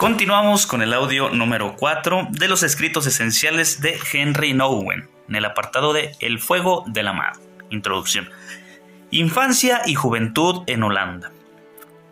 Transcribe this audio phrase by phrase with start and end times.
[0.00, 5.44] Continuamos con el audio número 4 de los escritos esenciales de Henry Nowen, en el
[5.44, 7.34] apartado de El fuego de la mar.
[7.68, 8.30] Introducción.
[9.10, 11.32] Infancia y juventud en Holanda.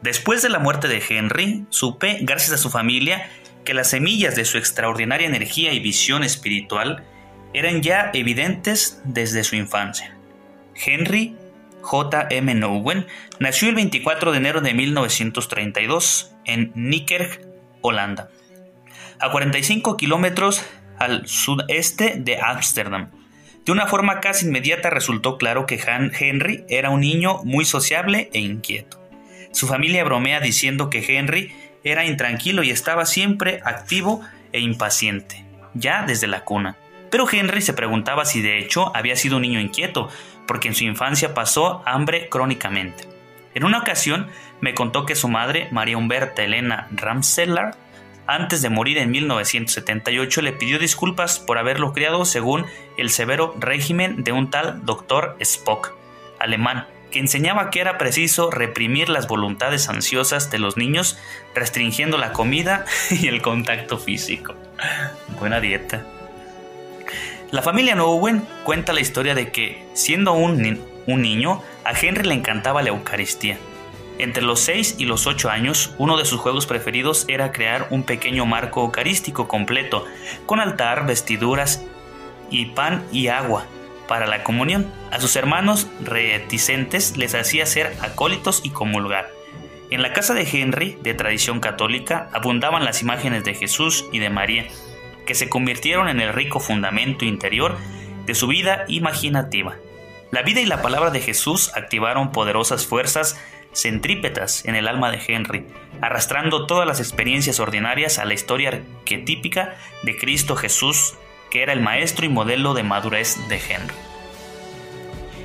[0.02, 3.30] Después de la muerte de Henry, supe, gracias a su familia,
[3.64, 7.04] que las semillas de su extraordinaria energía y visión espiritual
[7.54, 10.14] eran ya evidentes desde su infancia.
[10.74, 11.38] Henry
[11.80, 12.26] J.
[12.32, 12.54] M.
[12.54, 13.06] Nowen
[13.38, 17.47] nació el 24 de enero de 1932 en Niekerk,
[17.80, 18.30] Holanda,
[19.20, 20.64] a 45 kilómetros
[20.98, 23.10] al sudeste de Ámsterdam.
[23.64, 28.40] De una forma casi inmediata resultó claro que Henry era un niño muy sociable e
[28.40, 28.98] inquieto.
[29.52, 31.52] Su familia bromea diciendo que Henry
[31.84, 36.76] era intranquilo y estaba siempre activo e impaciente, ya desde la cuna.
[37.10, 40.08] Pero Henry se preguntaba si de hecho había sido un niño inquieto,
[40.46, 43.17] porque en su infancia pasó hambre crónicamente.
[43.58, 44.28] En una ocasión
[44.60, 47.74] me contó que su madre, María Humberta Elena Ramseller,
[48.28, 52.66] antes de morir en 1978 le pidió disculpas por haberlo criado según
[52.98, 55.92] el severo régimen de un tal doctor Spock,
[56.38, 61.18] alemán, que enseñaba que era preciso reprimir las voluntades ansiosas de los niños
[61.52, 64.54] restringiendo la comida y el contacto físico.
[65.40, 66.06] Buena dieta.
[67.50, 70.62] La familia Nowen cuenta la historia de que, siendo un,
[71.08, 73.58] un niño, a Henry le encantaba la Eucaristía.
[74.18, 78.02] Entre los 6 y los 8 años, uno de sus juegos preferidos era crear un
[78.02, 80.04] pequeño marco eucarístico completo,
[80.44, 81.82] con altar, vestiduras
[82.50, 83.64] y pan y agua
[84.06, 84.92] para la comunión.
[85.10, 89.30] A sus hermanos reticentes les hacía ser acólitos y comulgar.
[89.90, 94.28] En la casa de Henry, de tradición católica, abundaban las imágenes de Jesús y de
[94.28, 94.66] María,
[95.24, 97.78] que se convirtieron en el rico fundamento interior
[98.26, 99.76] de su vida imaginativa.
[100.30, 103.40] La vida y la palabra de Jesús activaron poderosas fuerzas
[103.72, 105.66] centrípetas en el alma de Henry,
[106.02, 111.14] arrastrando todas las experiencias ordinarias a la historia arquetípica de Cristo Jesús,
[111.50, 113.94] que era el maestro y modelo de madurez de Henry.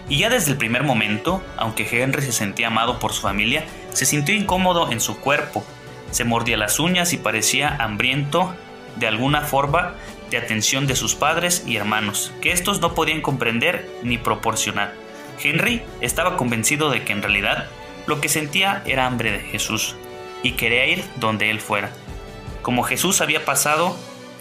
[0.10, 4.06] Y ya desde el primer momento, aunque Henry se sentía amado por su familia, se
[4.06, 5.66] sintió incómodo en su cuerpo,
[6.12, 8.54] se mordía las uñas y parecía hambriento
[8.96, 9.96] de alguna forma
[10.30, 14.94] de atención de sus padres y hermanos, que estos no podían comprender ni proporcionar.
[15.42, 17.68] Henry estaba convencido de que en realidad
[18.08, 19.96] lo que sentía era hambre de Jesús
[20.42, 21.92] y quería ir donde él fuera.
[22.62, 23.98] Como Jesús había pasado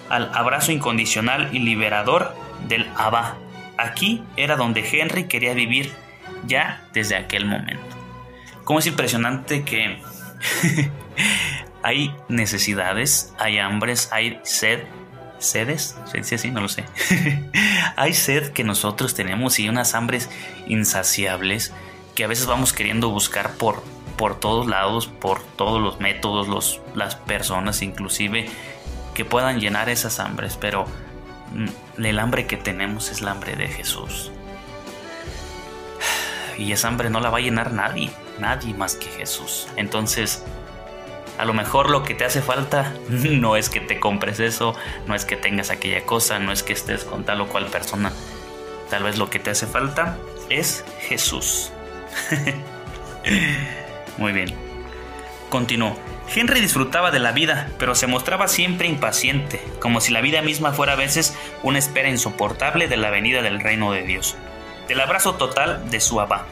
[0.08, 2.34] al abrazo incondicional y liberador
[2.68, 3.36] del Abba.
[3.78, 5.92] Aquí era donde Henry quería vivir
[6.46, 7.96] ya desde aquel momento.
[8.64, 9.98] Como es impresionante que
[11.82, 14.80] hay necesidades, hay hambres, hay sed
[15.42, 16.84] sedes, se dice así, no lo sé.
[17.96, 20.30] Hay sed que nosotros tenemos y unas hambres
[20.66, 21.72] insaciables
[22.14, 23.82] que a veces vamos queriendo buscar por,
[24.16, 28.48] por todos lados, por todos los métodos, los, las personas inclusive
[29.14, 30.86] que puedan llenar esas hambres, pero
[31.52, 34.30] mm, el hambre que tenemos es el hambre de Jesús.
[36.58, 39.68] Y esa hambre no la va a llenar nadie, nadie más que Jesús.
[39.76, 40.44] Entonces,
[41.38, 44.74] a lo mejor lo que te hace falta no es que te compres eso,
[45.06, 48.12] no es que tengas aquella cosa, no es que estés con tal o cual persona.
[48.90, 50.18] Tal vez lo que te hace falta
[50.50, 51.72] es Jesús.
[54.18, 54.54] Muy bien.
[55.48, 55.96] Continuó.
[56.34, 60.72] Henry disfrutaba de la vida, pero se mostraba siempre impaciente, como si la vida misma
[60.72, 64.36] fuera a veces una espera insoportable de la venida del reino de Dios,
[64.88, 66.46] del abrazo total de su abba.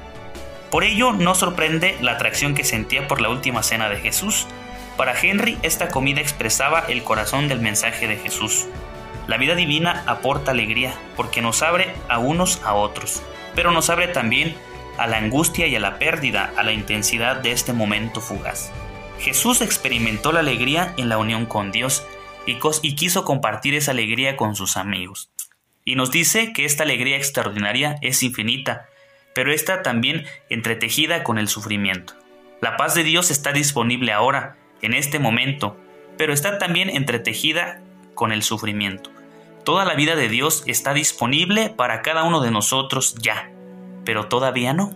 [0.71, 4.47] Por ello no sorprende la atracción que sentía por la última cena de Jesús,
[5.01, 8.67] para Henry, esta comida expresaba el corazón del mensaje de Jesús.
[9.29, 13.23] La vida divina aporta alegría porque nos abre a unos a otros,
[13.55, 14.55] pero nos abre también
[14.99, 18.73] a la angustia y a la pérdida, a la intensidad de este momento fugaz.
[19.19, 22.07] Jesús experimentó la alegría en la unión con Dios
[22.45, 22.59] y,
[22.95, 25.31] quiso compartir esa alegría con sus amigos.
[25.83, 28.85] Y nos dice que esta alegría extraordinaria es infinita,
[29.35, 32.13] pero está también entretejida con el sufrimiento.
[32.61, 35.77] La paz de Dios está disponible ahora, en este momento,
[36.17, 37.83] pero está también entretejida
[38.15, 39.11] con el sufrimiento.
[39.65, 43.51] Toda la vida de Dios está disponible para cada uno de nosotros ya,
[44.05, 44.95] pero todavía no.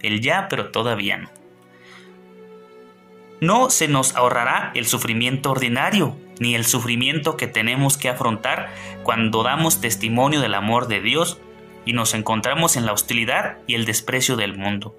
[0.00, 1.30] El ya, pero todavía no.
[3.40, 8.72] No se nos ahorrará el sufrimiento ordinario, ni el sufrimiento que tenemos que afrontar
[9.02, 11.38] cuando damos testimonio del amor de Dios
[11.84, 14.96] y nos encontramos en la hostilidad y el desprecio del mundo.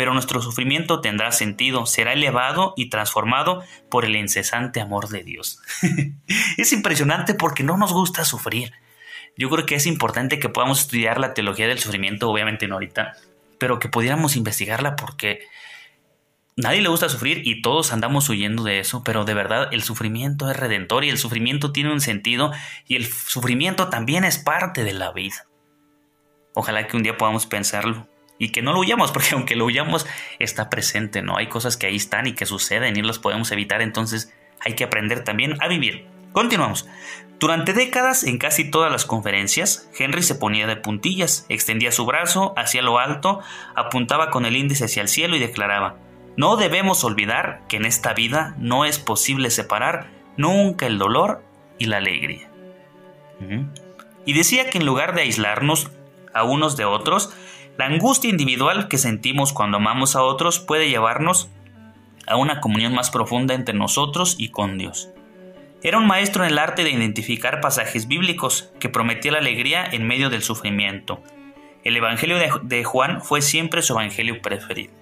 [0.00, 5.60] Pero nuestro sufrimiento tendrá sentido, será elevado y transformado por el incesante amor de Dios.
[6.56, 8.72] es impresionante porque no nos gusta sufrir.
[9.36, 13.12] Yo creo que es importante que podamos estudiar la teología del sufrimiento, obviamente no ahorita,
[13.58, 15.40] pero que pudiéramos investigarla porque
[16.56, 20.50] nadie le gusta sufrir y todos andamos huyendo de eso, pero de verdad el sufrimiento
[20.50, 22.52] es redentor y el sufrimiento tiene un sentido
[22.86, 25.44] y el sufrimiento también es parte de la vida.
[26.54, 28.08] Ojalá que un día podamos pensarlo
[28.40, 30.08] y que no lo huyamos, porque aunque lo huyamos
[30.40, 31.36] está presente, ¿no?
[31.36, 34.82] Hay cosas que ahí están y que suceden y las podemos evitar, entonces hay que
[34.82, 36.06] aprender también a vivir.
[36.32, 36.88] Continuamos.
[37.38, 42.52] Durante décadas, en casi todas las conferencias, Henry se ponía de puntillas, extendía su brazo
[42.56, 43.40] hacia lo alto,
[43.74, 45.96] apuntaba con el índice hacia el cielo y declaraba,
[46.36, 51.42] no debemos olvidar que en esta vida no es posible separar nunca el dolor
[51.78, 52.50] y la alegría.
[54.26, 55.90] Y decía que en lugar de aislarnos
[56.34, 57.34] a unos de otros,
[57.78, 61.48] la angustia individual que sentimos cuando amamos a otros puede llevarnos
[62.26, 65.10] a una comunión más profunda entre nosotros y con Dios.
[65.82, 70.06] Era un maestro en el arte de identificar pasajes bíblicos que prometía la alegría en
[70.06, 71.22] medio del sufrimiento.
[71.84, 74.92] El Evangelio de Juan fue siempre su Evangelio preferido.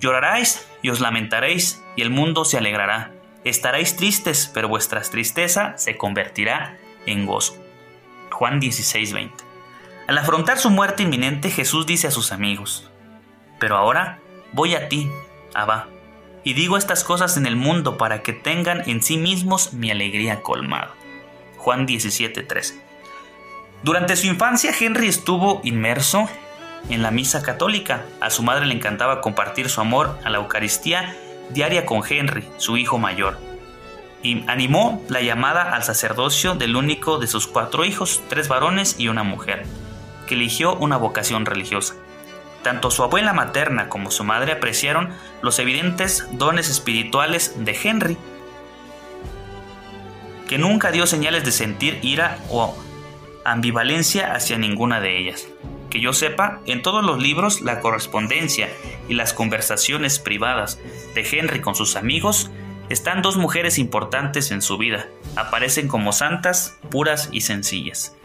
[0.00, 3.12] Lloraréis y os lamentaréis, y el mundo se alegrará.
[3.44, 6.76] Estaréis tristes, pero vuestra tristeza se convertirá
[7.06, 7.56] en gozo.
[8.30, 9.47] Juan 16:20.
[10.08, 12.90] Al afrontar su muerte inminente, Jesús dice a sus amigos,
[13.60, 14.20] Pero ahora
[14.54, 15.10] voy a ti,
[15.52, 15.88] Abba,
[16.44, 20.40] y digo estas cosas en el mundo para que tengan en sí mismos mi alegría
[20.40, 20.94] colmada.
[21.58, 22.80] Juan 17:13.
[23.82, 26.26] Durante su infancia, Henry estuvo inmerso
[26.88, 28.06] en la misa católica.
[28.22, 31.14] A su madre le encantaba compartir su amor a la Eucaristía
[31.50, 33.38] diaria con Henry, su hijo mayor.
[34.22, 39.08] Y animó la llamada al sacerdocio del único de sus cuatro hijos, tres varones y
[39.08, 39.66] una mujer,
[40.28, 41.94] que eligió una vocación religiosa.
[42.62, 45.10] Tanto su abuela materna como su madre apreciaron
[45.42, 48.16] los evidentes dones espirituales de Henry,
[50.46, 52.76] que nunca dio señales de sentir ira o
[53.44, 55.48] ambivalencia hacia ninguna de ellas.
[55.90, 58.68] Que yo sepa, en todos los libros la correspondencia
[59.08, 60.78] y las conversaciones privadas
[61.14, 62.50] de Henry con sus amigos
[62.88, 65.06] están dos mujeres importantes en su vida.
[65.36, 68.16] Aparecen como santas, puras y sencillas.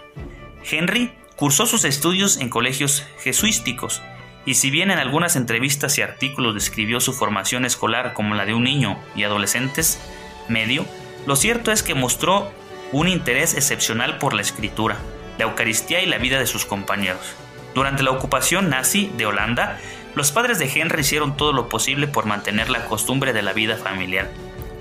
[0.70, 1.14] Henry
[1.44, 4.02] cursó sus estudios en colegios jesuísticos,
[4.46, 8.54] y si bien en algunas entrevistas y artículos describió su formación escolar como la de
[8.54, 10.00] un niño y adolescentes
[10.48, 10.86] medio,
[11.26, 12.50] lo cierto es que mostró
[12.94, 15.00] un interés excepcional por la escritura,
[15.38, 17.36] la Eucaristía y la vida de sus compañeros.
[17.76, 19.82] Durante la ocupación nazi de Holanda,
[20.16, 23.76] los padres de Henry hicieron todo lo posible por mantener la costumbre de la vida
[23.76, 24.32] familiar.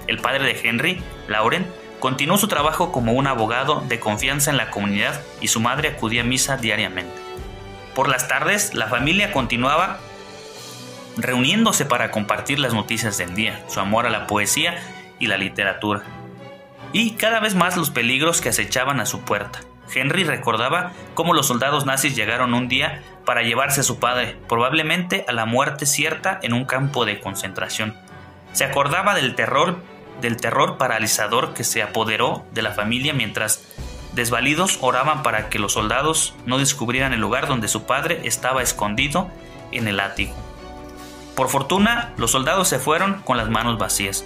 [0.07, 1.67] El padre de Henry, Lauren,
[2.03, 6.23] continuó su trabajo como un abogado de confianza en la comunidad y su madre acudía
[6.23, 7.15] a misa diariamente.
[7.95, 10.01] Por las tardes, la familia continuaba
[11.17, 14.83] reuniéndose para compartir las noticias del día, su amor a la poesía
[15.21, 16.03] y la literatura,
[16.93, 19.61] y cada vez más los peligros que acechaban a su puerta.
[19.95, 25.25] Henry recordaba cómo los soldados nazis llegaron un día para llevarse a su padre, probablemente
[25.29, 27.95] a la muerte cierta en un campo de concentración.
[28.55, 29.77] Se acordaba del terror,
[30.23, 33.63] del terror paralizador que se apoderó de la familia mientras
[34.15, 39.31] desvalidos oraban para que los soldados no descubrieran el lugar donde su padre estaba escondido
[39.73, 40.35] en el ático.
[41.35, 44.25] Por fortuna, los soldados se fueron con las manos vacías.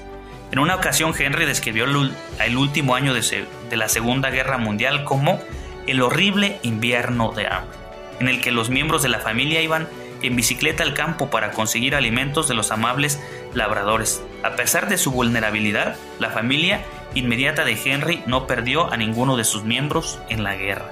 [0.53, 5.41] En una ocasión Henry describió el último año de, la Segunda Guerra Mundial como
[5.87, 7.77] el horrible invierno de hambre,
[8.21, 9.89] en el que los miembros de la familia iban
[10.23, 13.21] en bicicleta al campo para conseguir alimentos de los amables
[13.57, 14.23] labradores.
[14.45, 16.85] A pesar de su vulnerabilidad, la familia
[17.15, 20.91] inmediata de Henry no perdió a ninguno de sus miembros en la guerra.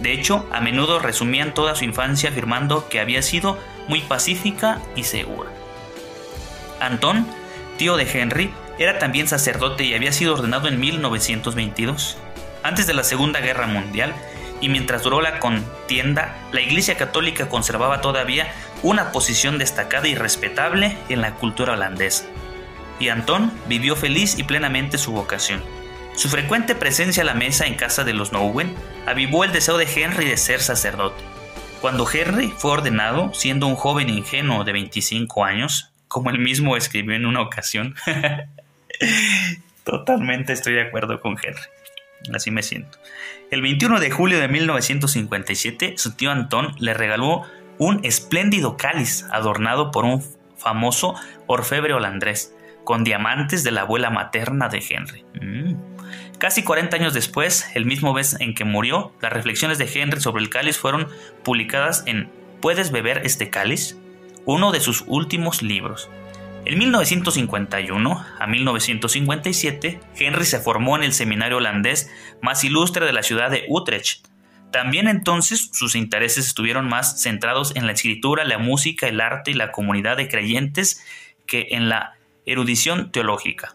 [0.00, 5.04] De hecho, a menudo resumían toda su infancia afirmando que había sido muy pacífica y
[5.04, 5.50] segura.
[6.80, 7.26] Antón,
[7.76, 12.16] tío de Henry, era también sacerdote y había sido ordenado en 1922.
[12.62, 14.14] Antes de la Segunda Guerra Mundial,
[14.60, 18.52] y mientras duró la contienda, la Iglesia Católica conservaba todavía
[18.82, 22.24] una posición destacada y respetable en la cultura holandesa.
[22.98, 25.62] Y Antón vivió feliz y plenamente su vocación.
[26.14, 28.74] Su frecuente presencia a la mesa en casa de los Nowen
[29.06, 31.22] avivó el deseo de Henry de ser sacerdote.
[31.80, 37.16] Cuando Henry fue ordenado, siendo un joven ingenuo de 25 años, como él mismo escribió
[37.16, 37.94] en una ocasión,
[39.84, 41.62] Totalmente estoy de acuerdo con Henry.
[42.34, 42.98] Así me siento.
[43.50, 47.42] El 21 de julio de 1957, su tío Antón le regaló
[47.78, 50.22] un espléndido cáliz adornado por un
[50.56, 51.14] famoso
[51.46, 55.24] orfebre holandés, con diamantes de la abuela materna de Henry.
[55.40, 55.74] Mm.
[56.38, 60.42] Casi 40 años después, el mismo mes en que murió, las reflexiones de Henry sobre
[60.42, 61.08] el cáliz fueron
[61.42, 63.96] publicadas en ¿Puedes beber este cáliz?
[64.44, 66.10] uno de sus últimos libros.
[66.66, 72.10] En 1951 a 1957, Henry se formó en el seminario holandés
[72.42, 74.26] más ilustre de la ciudad de Utrecht.
[74.70, 79.54] También entonces sus intereses estuvieron más centrados en la escritura, la música, el arte y
[79.54, 81.04] la comunidad de creyentes
[81.46, 82.12] que en la
[82.46, 83.74] erudición teológica.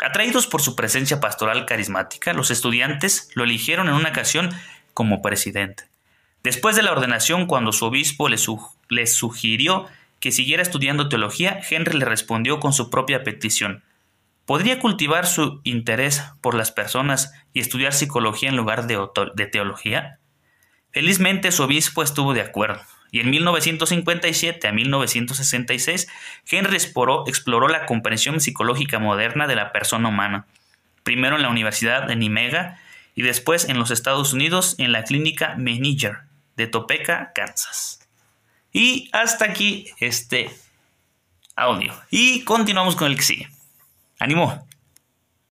[0.00, 4.50] Atraídos por su presencia pastoral carismática, los estudiantes lo eligieron en una ocasión
[4.94, 5.84] como presidente.
[6.44, 9.86] Después de la ordenación, cuando su obispo le, sugirió
[10.20, 13.84] que siguiera estudiando teología, Henry le respondió con su propia petición.
[14.46, 20.18] ¿Podría cultivar su interés por las personas y estudiar psicología en lugar de, teología?
[20.90, 22.80] Felizmente su obispo estuvo de acuerdo,
[23.12, 26.08] y en 1957 a 1966
[26.50, 30.46] Henry exploró, exploró la comprensión psicológica moderna de la persona humana,
[31.02, 32.80] primero en la Universidad de Nimega
[33.14, 36.20] y después en los Estados Unidos en la clínica Meniger
[36.56, 37.97] de Topeka, Kansas.
[38.72, 40.50] Y hasta aquí este
[41.56, 41.92] audio.
[42.10, 43.48] Y continuamos con el que sigue.
[44.18, 44.67] ¡Ánimo!